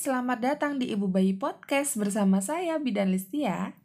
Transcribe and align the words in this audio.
selamat 0.00 0.40
datang 0.40 0.72
di 0.80 0.96
Ibu 0.96 1.12
Bayi 1.12 1.36
Podcast 1.36 2.00
bersama 2.00 2.40
saya 2.40 2.80
Bidan 2.80 3.12
Listia. 3.12 3.76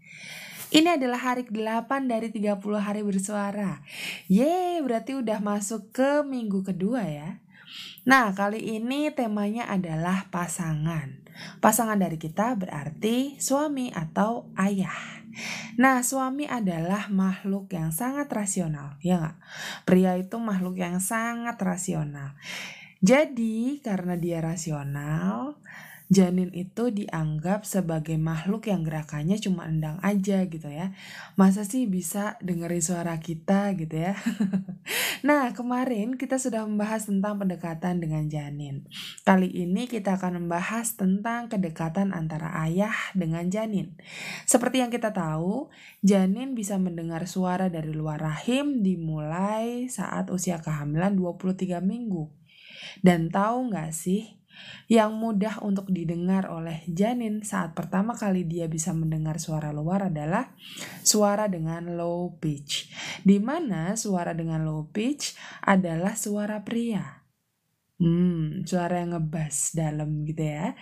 Ini 0.71 0.95
adalah 0.95 1.19
hari 1.19 1.43
ke-8 1.43 1.91
dari 2.07 2.31
30 2.31 2.55
hari 2.79 3.03
bersuara. 3.03 3.83
Yeay, 4.31 4.79
berarti 4.79 5.19
udah 5.19 5.43
masuk 5.43 5.91
ke 5.91 6.23
minggu 6.23 6.63
kedua 6.63 7.03
ya. 7.03 7.43
Nah, 8.07 8.31
kali 8.31 8.63
ini 8.79 9.11
temanya 9.11 9.67
adalah 9.67 10.31
pasangan. 10.31 11.19
Pasangan 11.59 11.99
dari 11.99 12.15
kita 12.15 12.55
berarti 12.55 13.35
suami 13.35 13.91
atau 13.91 14.47
ayah. 14.55 15.19
Nah, 15.75 15.99
suami 15.99 16.47
adalah 16.47 17.11
makhluk 17.11 17.67
yang 17.75 17.91
sangat 17.91 18.31
rasional, 18.31 18.95
ya 19.03 19.19
nggak? 19.19 19.37
Pria 19.83 20.15
itu 20.15 20.39
makhluk 20.39 20.79
yang 20.79 21.03
sangat 21.03 21.59
rasional. 21.59 22.39
Jadi, 23.03 23.83
karena 23.83 24.15
dia 24.15 24.39
rasional, 24.39 25.59
janin 26.05 26.53
itu 26.53 26.93
dianggap 26.93 27.65
sebagai 27.65 28.13
makhluk 28.21 28.69
yang 28.69 28.85
gerakannya 28.85 29.41
cuma 29.41 29.65
endang 29.65 29.97
aja 30.05 30.45
gitu 30.45 30.69
ya. 30.69 30.93
Masa 31.33 31.65
sih 31.65 31.89
bisa 31.89 32.37
dengerin 32.45 32.83
suara 32.83 33.17
kita 33.17 33.73
gitu 33.73 33.97
ya? 33.97 34.13
nah, 35.27 35.49
kemarin 35.57 36.13
kita 36.13 36.37
sudah 36.37 36.61
membahas 36.69 37.09
tentang 37.09 37.41
pendekatan 37.41 37.97
dengan 37.97 38.29
janin. 38.29 38.85
Kali 39.25 39.49
ini 39.49 39.89
kita 39.89 40.21
akan 40.21 40.45
membahas 40.45 40.93
tentang 40.93 41.49
kedekatan 41.49 42.13
antara 42.13 42.53
ayah 42.69 42.93
dengan 43.17 43.49
janin. 43.49 43.97
Seperti 44.45 44.85
yang 44.85 44.93
kita 44.93 45.09
tahu, 45.09 45.73
janin 46.05 46.53
bisa 46.53 46.77
mendengar 46.77 47.25
suara 47.25 47.65
dari 47.73 47.89
luar 47.89 48.21
rahim 48.21 48.85
dimulai 48.85 49.89
saat 49.89 50.29
usia 50.29 50.61
kehamilan 50.61 51.17
23 51.17 51.81
minggu. 51.81 52.29
Dan 53.01 53.33
tahu 53.33 53.73
nggak 53.73 53.91
sih, 53.91 54.37
yang 54.91 55.17
mudah 55.17 55.61
untuk 55.65 55.89
didengar 55.89 56.49
oleh 56.49 56.85
janin 56.89 57.41
saat 57.41 57.73
pertama 57.73 58.13
kali 58.13 58.45
dia 58.45 58.69
bisa 58.69 58.93
mendengar 58.93 59.41
suara 59.41 59.73
luar 59.73 60.13
adalah 60.13 60.53
suara 61.01 61.49
dengan 61.49 61.95
low 61.97 62.37
pitch. 62.37 62.89
Di 63.21 63.41
mana 63.41 63.93
suara 63.97 64.33
dengan 64.33 64.65
low 64.65 64.87
pitch 64.89 65.37
adalah 65.65 66.13
suara 66.17 66.61
pria. 66.61 67.25
Hmm, 67.95 68.67
suara 68.67 68.99
yang 68.99 69.15
ngebas 69.15 69.71
dalam 69.71 70.27
gitu 70.27 70.43
ya. 70.43 70.75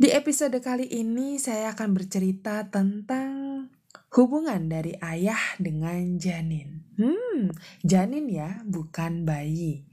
Di 0.00 0.08
episode 0.16 0.56
kali 0.64 0.88
ini 0.96 1.36
saya 1.36 1.76
akan 1.76 1.92
bercerita 1.92 2.64
tentang 2.72 3.68
hubungan 4.10 4.66
dari 4.66 4.94
ayah 4.98 5.38
dengan 5.56 6.18
janin. 6.18 6.82
Hmm, 6.98 7.54
janin 7.86 8.26
ya, 8.26 8.60
bukan 8.66 9.22
bayi. 9.22 9.86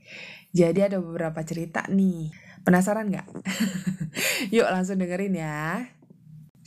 Jadi 0.52 0.80
ada 0.82 0.98
beberapa 0.98 1.46
cerita 1.46 1.86
nih. 1.86 2.34
Penasaran 2.66 3.14
nggak? 3.14 3.28
Yuk 4.56 4.68
langsung 4.68 4.98
dengerin 5.00 5.38
ya. 5.38 5.88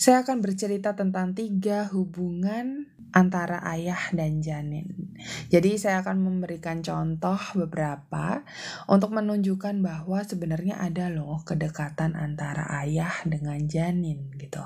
Saya 0.01 0.25
akan 0.25 0.41
bercerita 0.41 0.97
tentang 0.97 1.37
tiga 1.37 1.85
hubungan 1.93 2.89
antara 3.13 3.61
ayah 3.75 4.09
dan 4.15 4.41
janin. 4.41 5.10
Jadi 5.53 5.77
saya 5.77 6.01
akan 6.01 6.23
memberikan 6.23 6.81
contoh 6.81 7.39
beberapa 7.57 8.43
untuk 8.89 9.13
menunjukkan 9.13 9.83
bahwa 9.85 10.25
sebenarnya 10.25 10.81
ada 10.81 11.13
loh 11.13 11.43
kedekatan 11.45 12.17
antara 12.17 12.67
ayah 12.85 13.13
dengan 13.27 13.61
janin 13.69 14.33
gitu. 14.37 14.63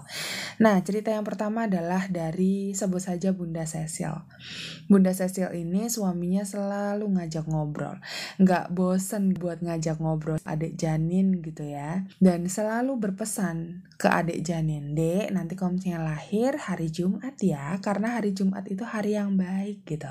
Nah 0.63 0.79
cerita 0.83 1.11
yang 1.11 1.27
pertama 1.27 1.67
adalah 1.67 2.07
dari 2.07 2.73
sebut 2.73 3.03
saja 3.03 3.35
Bunda 3.35 3.67
Cecil. 3.67 4.15
Bunda 4.87 5.11
Cecil 5.11 5.51
ini 5.57 5.91
suaminya 5.91 6.47
selalu 6.47 7.09
ngajak 7.19 7.47
ngobrol. 7.51 7.99
Nggak 8.39 8.71
bosen 8.75 9.35
buat 9.35 9.61
ngajak 9.65 9.99
ngobrol 9.99 10.39
adik 10.45 10.79
janin 10.79 11.41
gitu 11.43 11.65
ya. 11.67 12.07
Dan 12.21 12.47
selalu 12.47 12.97
berpesan 13.01 13.85
ke 13.95 14.11
adik 14.11 14.43
janin, 14.43 14.93
dek 14.93 15.31
nanti 15.33 15.55
kalau 15.55 15.79
misalnya 15.79 16.03
lahir 16.03 16.59
hari 16.59 16.91
Jumat 16.91 17.39
ya, 17.41 17.79
karena 17.81 18.19
hari 18.19 18.35
Jumat 18.35 18.67
itu 18.69 18.83
hari 18.83 19.17
yang 19.17 19.39
baik 19.39 19.87
gitu. 19.87 20.11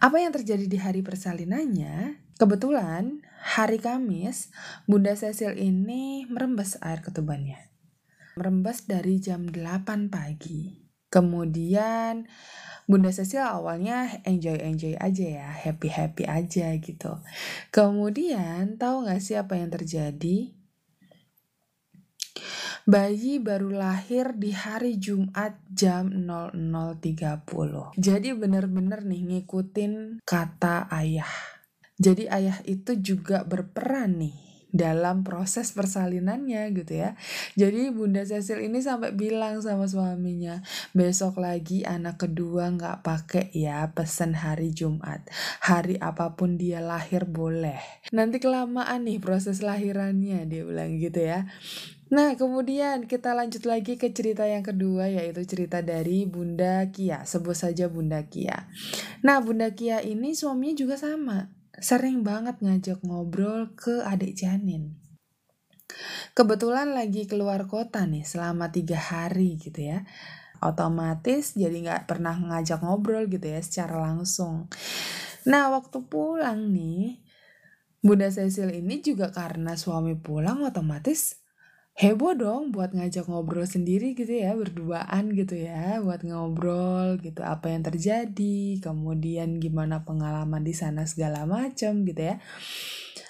Apa 0.00 0.20
yang 0.20 0.32
terjadi 0.34 0.66
di 0.68 0.78
hari 0.80 1.00
persalinannya? 1.00 2.20
Kebetulan 2.34 3.22
hari 3.40 3.78
Kamis, 3.78 4.50
Bunda 4.90 5.14
Cecil 5.14 5.54
ini 5.54 6.26
merembes 6.26 6.74
air 6.82 6.98
ketubannya. 6.98 7.70
Merembes 8.34 8.90
dari 8.90 9.22
jam 9.22 9.46
8 9.46 10.10
pagi. 10.10 10.82
Kemudian 11.06 12.26
Bunda 12.90 13.14
Cecil 13.14 13.46
awalnya 13.46 14.20
enjoy-enjoy 14.26 14.98
aja 14.98 15.24
ya, 15.24 15.48
happy-happy 15.48 16.26
aja 16.26 16.74
gitu. 16.82 17.22
Kemudian 17.70 18.76
tahu 18.76 19.06
gak 19.06 19.22
sih 19.22 19.38
apa 19.38 19.56
yang 19.56 19.70
terjadi? 19.70 20.52
Bayi 22.84 23.40
baru 23.40 23.72
lahir 23.72 24.36
di 24.36 24.52
hari 24.52 25.00
Jumat 25.00 25.56
jam 25.72 26.12
00.30. 26.28 27.96
Jadi 27.96 28.28
bener-bener 28.36 29.00
nih 29.08 29.24
ngikutin 29.24 30.20
kata 30.20 30.92
ayah. 30.92 31.32
Jadi 31.96 32.28
ayah 32.28 32.60
itu 32.68 32.92
juga 33.00 33.40
berperan 33.48 34.20
nih 34.20 34.36
dalam 34.74 35.22
proses 35.22 35.70
persalinannya 35.70 36.74
gitu 36.74 36.92
ya. 36.98 37.14
Jadi 37.54 37.94
Bunda 37.94 38.26
Cecil 38.26 38.66
ini 38.66 38.82
sampai 38.82 39.14
bilang 39.14 39.62
sama 39.62 39.86
suaminya, 39.86 40.58
besok 40.90 41.38
lagi 41.38 41.86
anak 41.86 42.26
kedua 42.26 42.74
nggak 42.74 43.06
pakai 43.06 43.54
ya 43.54 43.86
pesen 43.94 44.34
hari 44.34 44.74
Jumat. 44.74 45.24
Hari 45.62 46.02
apa 46.02 46.34
pun 46.34 46.58
dia 46.58 46.82
lahir 46.82 47.22
boleh. 47.22 47.78
Nanti 48.10 48.42
kelamaan 48.42 49.06
nih 49.06 49.22
proses 49.22 49.62
lahirannya 49.62 50.42
dia 50.50 50.66
bilang 50.66 50.98
gitu 50.98 51.22
ya. 51.22 51.46
Nah, 52.12 52.36
kemudian 52.36 53.08
kita 53.08 53.32
lanjut 53.32 53.64
lagi 53.64 53.96
ke 53.96 54.12
cerita 54.12 54.44
yang 54.44 54.60
kedua 54.60 55.08
yaitu 55.08 55.40
cerita 55.48 55.80
dari 55.80 56.28
Bunda 56.28 56.84
Kia. 56.92 57.24
Sebut 57.24 57.56
saja 57.56 57.88
Bunda 57.88 58.20
Kia. 58.28 58.68
Nah, 59.24 59.40
Bunda 59.40 59.72
Kia 59.72 60.04
ini 60.04 60.36
suaminya 60.36 60.76
juga 60.76 61.00
sama. 61.00 61.48
Sering 61.80 62.20
banget 62.20 62.60
ngajak 62.60 63.00
ngobrol 63.02 63.72
ke 63.72 64.04
adik 64.04 64.36
janin. 64.36 65.00
Kebetulan 66.34 66.92
lagi 66.92 67.24
keluar 67.24 67.64
kota 67.70 68.04
nih 68.04 68.26
selama 68.26 68.68
tiga 68.68 68.98
hari 68.98 69.56
gitu 69.56 69.94
ya. 69.94 70.04
Otomatis 70.60 71.56
jadi 71.56 71.72
nggak 71.72 72.04
pernah 72.08 72.34
ngajak 72.34 72.84
ngobrol 72.84 73.28
gitu 73.30 73.48
ya 73.48 73.60
secara 73.64 74.00
langsung. 74.00 74.68
Nah, 75.44 75.68
waktu 75.72 76.04
pulang 76.08 76.72
nih, 76.72 77.20
Bunda 78.00 78.32
Cecil 78.32 78.72
ini 78.72 79.00
juga 79.04 79.28
karena 79.32 79.76
suami 79.76 80.16
pulang 80.16 80.64
otomatis 80.64 81.43
heboh 81.94 82.34
dong 82.34 82.74
buat 82.74 82.90
ngajak 82.90 83.30
ngobrol 83.30 83.62
sendiri 83.70 84.18
gitu 84.18 84.34
ya 84.34 84.58
berduaan 84.58 85.30
gitu 85.30 85.54
ya 85.54 86.02
buat 86.02 86.26
ngobrol 86.26 87.22
gitu 87.22 87.38
apa 87.46 87.70
yang 87.70 87.86
terjadi 87.86 88.82
kemudian 88.82 89.62
gimana 89.62 90.02
pengalaman 90.02 90.66
di 90.66 90.74
sana 90.74 91.06
segala 91.06 91.46
macam 91.46 92.02
gitu 92.02 92.34
ya. 92.34 92.42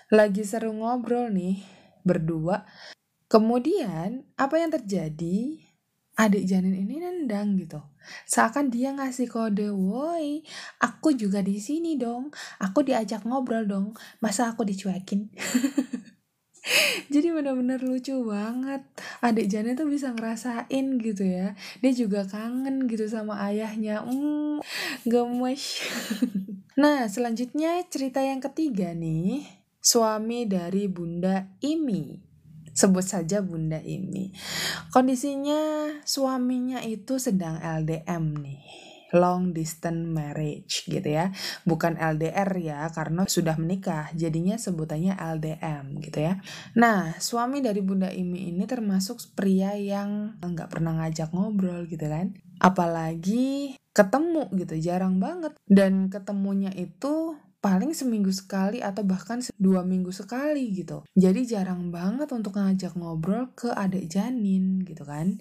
Lagi 0.08 0.44
seru 0.48 0.72
ngobrol 0.72 1.28
nih 1.32 1.60
berdua. 2.04 2.64
Kemudian 3.28 4.25
apa 4.36 4.54
yang 4.60 4.72
terjadi? 4.72 5.60
Adik 6.14 6.46
janin 6.46 6.78
ini 6.78 7.02
nendang 7.02 7.58
gitu. 7.58 7.82
Seakan 8.31 8.70
dia 8.70 8.94
ngasih 8.94 9.26
kode 9.26 9.75
woi 9.75 10.46
aku 10.78 11.19
juga 11.19 11.42
di 11.42 11.58
sini 11.58 11.98
dong. 11.98 12.31
Aku 12.62 12.86
diajak 12.86 13.26
ngobrol 13.26 13.66
dong. 13.66 13.98
Masa 14.22 14.54
aku 14.54 14.62
dicuekin 14.62 15.28
jadi 17.12 17.37
benar-benar 17.37 17.84
lucu 17.84 18.16
banget. 18.25 18.82
Adik 19.20 19.52
Jana 19.52 19.76
tuh 19.76 19.88
bisa 19.88 20.16
ngerasain 20.16 20.87
gitu 21.00 21.25
ya. 21.25 21.52
Dia 21.84 21.93
juga 21.93 22.25
kangen 22.25 22.88
gitu 22.88 23.05
sama 23.05 23.40
ayahnya. 23.49 24.05
Hmm 24.05 24.64
gemes. 25.05 25.64
Nah 26.75 27.06
selanjutnya 27.06 27.87
cerita 27.87 28.19
yang 28.19 28.43
ketiga 28.43 28.90
nih. 28.99 29.46
Suami 29.78 30.43
dari 30.43 30.90
Bunda 30.90 31.55
Imi. 31.62 32.19
Sebut 32.75 33.06
saja 33.06 33.46
Bunda 33.46 33.78
Imi. 33.78 34.34
Kondisinya 34.90 35.87
suaminya 36.02 36.82
itu 36.82 37.22
sedang 37.22 37.62
LDM 37.62 38.25
nih 38.43 38.94
long 39.14 39.55
distance 39.55 40.05
marriage 40.05 40.84
gitu 40.90 41.06
ya. 41.06 41.31
Bukan 41.62 41.96
LDR 41.96 42.50
ya 42.58 42.90
karena 42.90 43.25
sudah 43.25 43.55
menikah 43.56 44.11
jadinya 44.12 44.58
sebutannya 44.58 45.14
LDM 45.14 46.02
gitu 46.02 46.19
ya. 46.20 46.43
Nah 46.75 47.16
suami 47.22 47.62
dari 47.62 47.81
Bunda 47.81 48.11
Imi 48.11 48.50
ini 48.50 48.66
termasuk 48.66 49.22
pria 49.38 49.78
yang 49.78 50.37
nggak 50.43 50.69
pernah 50.69 50.99
ngajak 51.00 51.31
ngobrol 51.31 51.87
gitu 51.87 52.05
kan. 52.11 52.34
Apalagi 52.58 53.78
ketemu 53.94 54.50
gitu 54.58 54.75
jarang 54.82 55.22
banget 55.22 55.55
dan 55.70 56.10
ketemunya 56.10 56.75
itu 56.75 57.38
paling 57.64 57.96
seminggu 57.96 58.28
sekali 58.28 58.84
atau 58.84 59.00
bahkan 59.08 59.40
dua 59.56 59.81
minggu 59.81 60.12
sekali 60.12 60.69
gitu. 60.76 61.00
Jadi 61.16 61.49
jarang 61.49 61.88
banget 61.88 62.28
untuk 62.37 62.61
ngajak 62.61 62.93
ngobrol 62.93 63.56
ke 63.56 63.72
adik 63.72 64.12
janin 64.12 64.84
gitu 64.84 65.08
kan. 65.08 65.40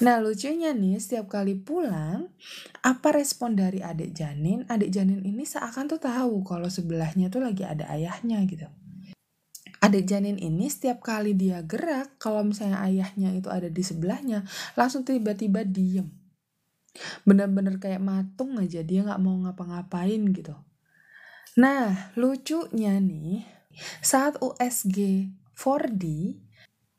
Nah 0.00 0.16
lucunya 0.24 0.72
nih 0.72 0.96
setiap 0.96 1.28
kali 1.28 1.60
pulang, 1.60 2.32
apa 2.80 3.08
respon 3.12 3.52
dari 3.52 3.84
adik 3.84 4.16
janin? 4.16 4.64
Adik 4.64 4.88
janin 4.88 5.20
ini 5.20 5.44
seakan 5.44 5.92
tuh 5.92 6.00
tahu 6.00 6.40
kalau 6.40 6.72
sebelahnya 6.72 7.28
tuh 7.28 7.44
lagi 7.44 7.68
ada 7.68 7.84
ayahnya 7.92 8.40
gitu. 8.48 8.64
Adik 9.84 10.08
janin 10.08 10.40
ini 10.40 10.72
setiap 10.72 11.04
kali 11.04 11.36
dia 11.36 11.60
gerak, 11.62 12.16
kalau 12.16 12.42
misalnya 12.48 12.80
ayahnya 12.82 13.36
itu 13.36 13.52
ada 13.52 13.68
di 13.68 13.84
sebelahnya, 13.84 14.42
langsung 14.74 15.04
tiba-tiba 15.04 15.62
diem. 15.62 16.08
Bener-bener 17.22 17.78
kayak 17.78 18.02
matung 18.02 18.58
aja, 18.58 18.82
dia 18.82 19.06
nggak 19.06 19.22
mau 19.22 19.38
ngapa-ngapain 19.46 20.18
gitu. 20.34 20.56
Nah, 21.58 22.14
lucunya 22.14 23.02
nih, 23.02 23.42
saat 23.98 24.38
USG 24.38 25.26
4D, 25.58 26.38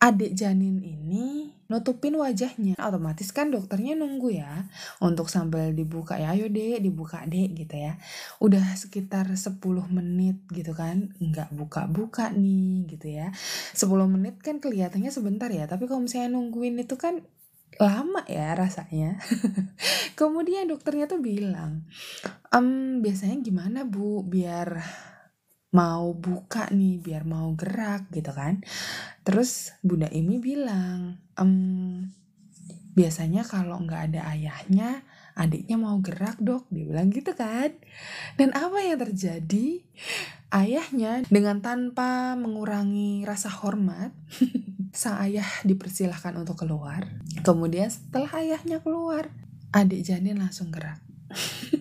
adik 0.04 0.36
janin 0.36 0.84
ini 0.84 1.56
nutupin 1.72 2.20
wajahnya. 2.20 2.76
Otomatis 2.76 3.32
kan 3.32 3.56
dokternya 3.56 3.96
nunggu 3.96 4.36
ya 4.36 4.68
untuk 5.00 5.32
sambil 5.32 5.72
dibuka 5.72 6.20
ya, 6.20 6.36
ayo 6.36 6.52
dek 6.52 6.84
dibuka 6.84 7.24
dek 7.24 7.56
gitu 7.56 7.76
ya. 7.80 7.96
Udah 8.44 8.76
sekitar 8.76 9.32
10 9.32 9.88
menit 9.88 10.44
gitu 10.52 10.76
kan, 10.76 11.16
nggak 11.24 11.56
buka-buka 11.56 12.28
nih 12.36 12.84
gitu 12.92 13.16
ya. 13.16 13.32
10 13.72 14.12
menit 14.12 14.44
kan 14.44 14.60
kelihatannya 14.60 15.08
sebentar 15.08 15.48
ya, 15.56 15.72
tapi 15.72 15.88
kalau 15.88 16.04
misalnya 16.04 16.36
nungguin 16.36 16.76
itu 16.84 17.00
kan 17.00 17.24
lama 17.78 18.26
ya 18.26 18.58
rasanya. 18.58 19.22
Kemudian 20.20 20.66
dokternya 20.66 21.06
tuh 21.06 21.22
bilang, 21.22 21.86
um, 22.50 23.00
biasanya 23.06 23.38
gimana 23.46 23.86
bu 23.86 24.26
biar 24.26 24.82
mau 25.70 26.18
buka 26.18 26.74
nih, 26.74 26.98
biar 26.98 27.24
mau 27.30 27.54
gerak 27.54 28.10
gitu 28.10 28.34
kan. 28.34 28.66
Terus 29.22 29.78
Bunda 29.86 30.10
Imi 30.10 30.42
bilang, 30.42 31.22
um, 31.38 32.10
biasanya 32.98 33.46
kalau 33.46 33.78
nggak 33.86 34.14
ada 34.14 34.34
ayahnya, 34.34 35.06
adiknya 35.40 35.80
mau 35.80 35.96
gerak 36.04 36.36
dok, 36.44 36.68
dia 36.68 36.84
bilang 36.84 37.08
gitu 37.08 37.32
kan. 37.32 37.72
Dan 38.36 38.52
apa 38.52 38.84
yang 38.84 39.00
terjadi? 39.00 39.88
Ayahnya 40.52 41.24
dengan 41.32 41.64
tanpa 41.64 42.36
mengurangi 42.36 43.24
rasa 43.24 43.48
hormat, 43.48 44.12
sang 45.00 45.16
ayah 45.24 45.48
dipersilahkan 45.64 46.36
untuk 46.36 46.60
keluar. 46.60 47.08
Kemudian 47.48 47.88
setelah 47.88 48.44
ayahnya 48.44 48.84
keluar, 48.84 49.32
adik 49.72 50.04
janin 50.04 50.44
langsung 50.44 50.76
gerak. 50.76 51.00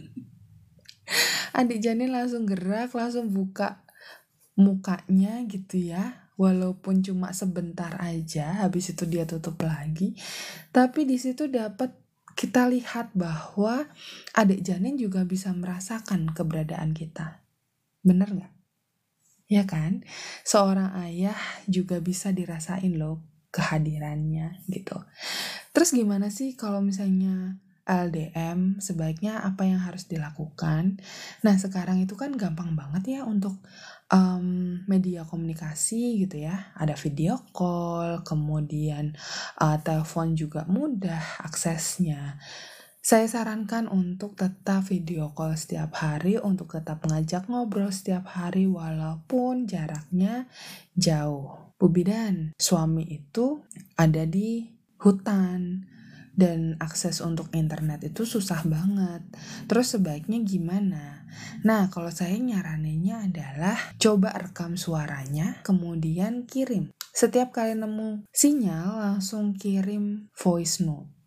adik 1.58 1.82
janin 1.82 2.14
langsung 2.14 2.46
gerak, 2.46 2.94
langsung 2.94 3.34
buka 3.34 3.82
mukanya 4.54 5.42
gitu 5.50 5.82
ya. 5.82 6.30
Walaupun 6.38 7.02
cuma 7.02 7.34
sebentar 7.34 7.98
aja, 7.98 8.62
habis 8.62 8.94
itu 8.94 9.02
dia 9.10 9.26
tutup 9.26 9.58
lagi. 9.58 10.14
Tapi 10.70 11.02
di 11.02 11.18
situ 11.18 11.50
dapat 11.50 11.90
kita 12.38 12.70
lihat 12.70 13.10
bahwa 13.18 13.90
adik 14.30 14.62
janin 14.62 14.94
juga 14.94 15.26
bisa 15.26 15.50
merasakan 15.50 16.30
keberadaan 16.30 16.94
kita. 16.94 17.42
Bener 18.06 18.30
nggak? 18.30 18.54
Ya 19.50 19.66
kan? 19.66 20.06
Seorang 20.46 20.94
ayah 21.02 21.34
juga 21.66 21.98
bisa 21.98 22.30
dirasain 22.30 22.94
loh 22.94 23.26
kehadirannya 23.50 24.62
gitu. 24.70 25.02
Terus 25.74 25.90
gimana 25.90 26.30
sih 26.30 26.54
kalau 26.54 26.78
misalnya 26.78 27.58
LDM 27.88 28.76
sebaiknya 28.84 29.40
apa 29.40 29.64
yang 29.64 29.80
harus 29.80 30.04
dilakukan. 30.04 31.00
Nah 31.40 31.56
sekarang 31.56 32.04
itu 32.04 32.12
kan 32.20 32.36
gampang 32.36 32.76
banget 32.76 33.18
ya 33.18 33.20
untuk 33.24 33.56
um, 34.12 34.78
media 34.84 35.24
komunikasi 35.24 36.20
gitu 36.28 36.44
ya. 36.44 36.76
Ada 36.76 36.92
video 37.00 37.40
call, 37.56 38.20
kemudian 38.28 39.16
uh, 39.64 39.80
telepon 39.80 40.36
juga 40.36 40.68
mudah 40.68 41.40
aksesnya. 41.48 42.36
Saya 43.08 43.24
sarankan 43.24 43.88
untuk 43.88 44.36
tetap 44.36 44.84
video 44.84 45.32
call 45.32 45.56
setiap 45.56 45.96
hari, 45.96 46.36
untuk 46.36 46.76
tetap 46.76 47.00
mengajak 47.08 47.48
ngobrol 47.48 47.88
setiap 47.88 48.28
hari 48.28 48.68
walaupun 48.68 49.64
jaraknya 49.64 50.44
jauh. 50.92 51.72
Bu 51.80 51.88
Bidan, 51.88 52.52
suami 52.60 53.08
itu 53.08 53.64
ada 53.96 54.28
di 54.28 54.66
hutan 55.00 55.88
dan 56.38 56.78
akses 56.78 57.18
untuk 57.18 57.50
internet 57.50 58.06
itu 58.06 58.22
susah 58.22 58.62
banget. 58.62 59.26
Terus 59.66 59.98
sebaiknya 59.98 60.38
gimana? 60.46 61.26
Nah, 61.66 61.90
kalau 61.90 62.14
saya 62.14 62.38
nyaraninnya 62.38 63.26
adalah 63.26 63.74
coba 63.98 64.30
rekam 64.38 64.78
suaranya, 64.78 65.58
kemudian 65.66 66.46
kirim. 66.46 66.94
Setiap 67.10 67.50
kali 67.50 67.74
nemu 67.74 68.22
sinyal 68.30 69.02
langsung 69.02 69.58
kirim 69.58 70.30
voice 70.38 70.78
note. 70.86 71.17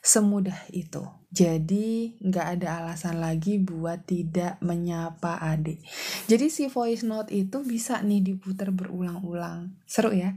Semudah 0.00 0.56
itu. 0.72 1.04
Jadi 1.30 2.18
nggak 2.18 2.46
ada 2.58 2.82
alasan 2.82 3.22
lagi 3.22 3.62
buat 3.62 4.02
tidak 4.02 4.58
menyapa 4.64 5.38
adik. 5.38 5.78
Jadi 6.26 6.50
si 6.50 6.66
voice 6.66 7.06
note 7.06 7.30
itu 7.30 7.62
bisa 7.62 8.02
nih 8.02 8.18
diputar 8.18 8.74
berulang-ulang. 8.74 9.78
Seru 9.86 10.10
ya. 10.10 10.34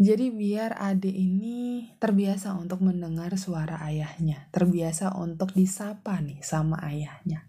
Jadi 0.00 0.34
biar 0.34 0.74
adik 0.74 1.14
ini 1.14 1.92
terbiasa 2.02 2.56
untuk 2.58 2.82
mendengar 2.82 3.30
suara 3.38 3.78
ayahnya. 3.86 4.50
Terbiasa 4.50 5.14
untuk 5.14 5.54
disapa 5.54 6.18
nih 6.18 6.42
sama 6.42 6.82
ayahnya. 6.82 7.46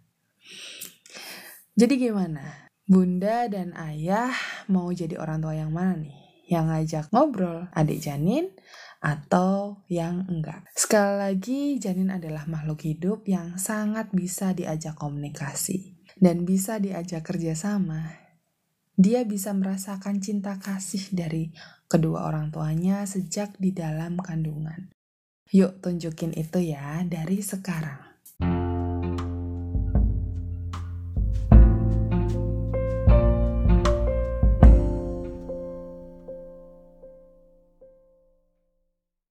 Jadi 1.73 1.93
gimana? 1.97 2.69
Bunda 2.85 3.49
dan 3.49 3.73
ayah 3.79 4.29
mau 4.69 4.93
jadi 4.93 5.17
orang 5.17 5.41
tua 5.41 5.57
yang 5.57 5.73
mana 5.73 6.05
nih? 6.05 6.24
Yang 6.45 6.65
ngajak 6.69 7.05
ngobrol 7.09 7.67
adik 7.73 8.01
janin 8.01 8.53
atau 9.01 9.85
yang 9.89 10.25
enggak. 10.29 10.65
Sekali 10.73 11.13
lagi, 11.21 11.61
janin 11.77 12.09
adalah 12.09 12.49
makhluk 12.49 12.85
hidup 12.85 13.25
yang 13.29 13.57
sangat 13.61 14.09
bisa 14.13 14.53
diajak 14.53 14.97
komunikasi 14.97 15.97
dan 16.17 16.47
bisa 16.47 16.81
diajak 16.81 17.25
kerjasama. 17.25 18.25
Dia 18.95 19.27
bisa 19.27 19.51
merasakan 19.51 20.23
cinta 20.23 20.55
kasih 20.55 21.11
dari 21.11 21.51
kedua 21.91 22.31
orang 22.31 22.49
tuanya 22.49 23.03
sejak 23.03 23.59
di 23.59 23.75
dalam 23.75 24.15
kandungan. 24.15 24.95
Yuk 25.51 25.83
tunjukin 25.83 26.31
itu 26.31 26.63
ya 26.63 27.03
dari 27.03 27.43
sekarang. 27.43 28.14